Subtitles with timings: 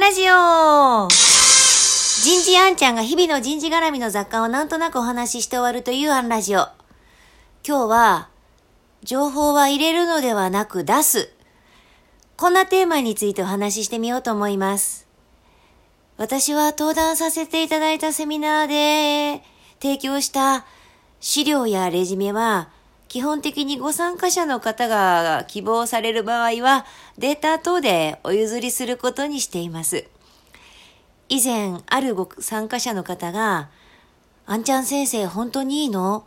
[0.00, 6.68] ラジオ人事あんちゃんが日々の人事絡みの雑貨をなんとなくお話しして終わるというアンラジオ。
[7.68, 8.30] 今日は、
[9.02, 11.30] 情報は入れるのではなく出す。
[12.38, 15.06] こんなテーマについてお話ししてみようと思います。
[16.16, 19.42] 私は登壇させていただいたセミナーで
[19.82, 20.64] 提供した
[21.20, 22.70] 資料やレジュメは、
[23.10, 26.86] 基本的にご参加者の方が希望される場合は、
[27.18, 30.06] データ等でお譲りすることにしています。
[31.28, 33.68] 以前、あるご参加者の方が、
[34.46, 36.24] あんちゃん先生本当にいいの？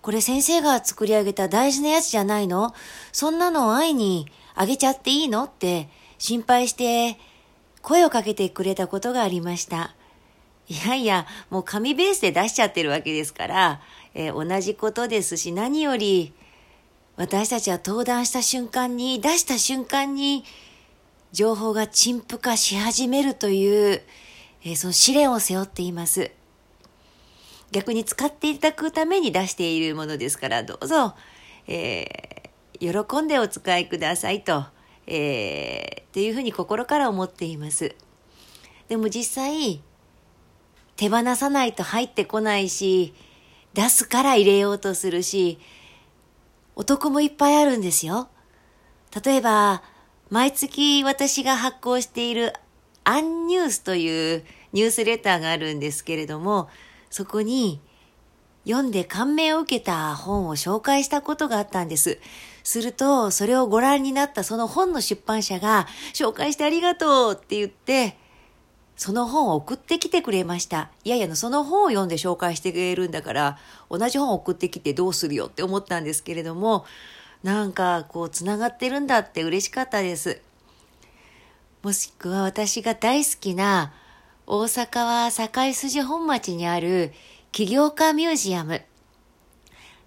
[0.00, 2.72] これ先生が作り上げた大事なやつじゃないの？
[3.12, 5.44] そんなのを愛にあげちゃっていいの？
[5.44, 7.18] って心配して
[7.82, 9.94] 声をかけてくれたことがありました。
[10.68, 13.80] いやいや、もう紙ベースで出しちゃってるわけですから、
[14.14, 16.32] えー、同じことですし、何より、
[17.16, 20.44] 私たちは登壇した瞬間に、出した瞬間に、
[21.32, 24.02] 情報が陳腐化し始めるという、
[24.62, 26.30] えー、その試練を背負っています。
[27.70, 31.14] 逆に使っていただくために出しているものですから、どうぞ、
[31.66, 34.64] えー、喜んでお使いくださいと、
[35.06, 37.94] えー、っていうふうに心から思っています。
[38.88, 39.82] でも実際、
[40.96, 43.14] 手放さないと入ってこないし、
[43.72, 45.58] 出すから入れようとするし、
[46.76, 48.28] お得もいっぱいあるんですよ。
[49.24, 49.82] 例えば、
[50.30, 52.52] 毎月私が発行している
[53.04, 56.68] アンニュースというニュースレターがあるんですけれども、
[57.10, 57.80] そこに
[58.64, 62.18] 読んで感銘を受けた本を紹介したことがあったんです。
[62.62, 68.16] すると、それをご覧になったその本の出版社が、紹介してありがとうって言って、
[68.96, 70.90] その本を送ってきてくれました。
[71.04, 73.58] いやいや、その本を読んで紹介してくれるんだから、
[73.90, 76.84] 同じ本を送ってきてどうするよって思ったんですけれども、
[77.42, 80.40] なんかこう、つながってるんだって嬉しかったです。
[81.82, 83.92] もしくは私が大好きな
[84.46, 87.12] 大阪は堺筋本町にある
[87.52, 88.82] 起業家ミュージアム。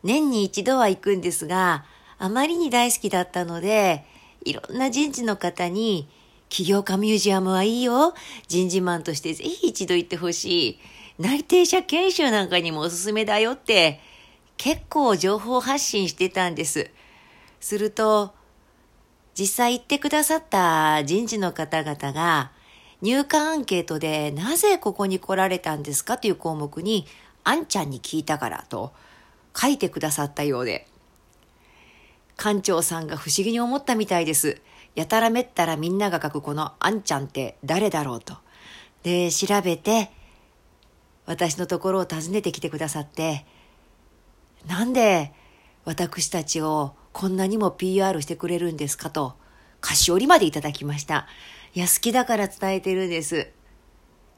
[0.04, 1.86] 年に一度は行くんですが、
[2.18, 4.06] あまりに大好きだったので、
[4.44, 6.10] いろんな人事の方に
[6.50, 8.14] 起業家ミュージアムはいいよ。
[8.48, 10.80] 人事マンとしてぜひ一度行ってほしい。
[11.20, 14.00] 内定者研修なんかにもおすすめだよって、
[14.58, 16.92] 結構情報発信してたんです。
[17.60, 18.34] すると、
[19.38, 22.52] 実際行ってくださった人事の方々が、
[23.02, 27.06] 入管アンケートでなぜここに来られたんですかという項目に、
[27.44, 28.94] あんちゃんに聞いたからと
[29.56, 30.88] 書いてくださったようで、
[32.36, 34.62] 館長さんが不思議に思ったみたいです。
[34.98, 38.36] やたらめったらみんなが書くこのあんちゃんって誰だろうと。
[39.04, 40.10] で、調べて、
[41.28, 43.46] 私のところを訪ねてきてくださって、
[44.66, 45.34] なんで
[45.86, 49.36] 私たちをこんなにも PR してくれるんですかと、
[49.82, 51.28] 菓子折りまでいただきました。
[51.76, 53.52] いや、好きだから伝えてるんです。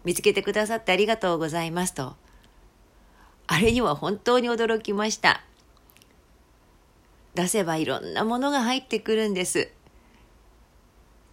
[0.03, 2.17] 見つけてくださってありがとうございますと。
[3.47, 5.41] あれには本当に驚きました。
[7.33, 9.71] 出せばいろんなものが入ってくるんです。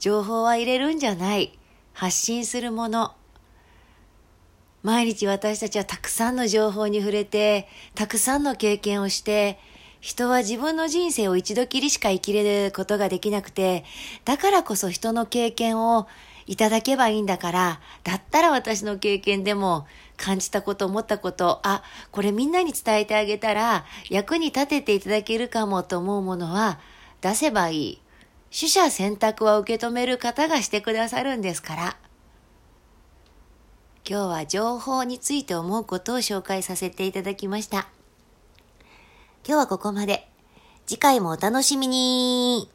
[0.07, 1.59] 情報は入れるんじゃない。
[1.93, 3.17] 発信するもの。
[4.85, 9.59] 毎日私たちはたくさんの情報に触れて、たくさんの経験をして、
[10.01, 13.85] 人は自分の人生を一度きりしか生きれることができなくて、
[14.25, 16.07] だからこそ人の経験を
[16.47, 26.79] いただけばいいんだから、だったら私の経験でも感じたこと、思ったこと、あ、これみんなに伝えてあげたら役に立てていただけるかもと思うものは
[27.23, 28.06] 出せばいい。
[28.51, 31.97] 取捨選択は受け止める方がしてくださるんですから。
[34.09, 37.89] 今日は情報について思うことを紹介させていただきました。
[39.47, 40.29] 今日はここまで。
[40.87, 42.71] 次回もお楽しみに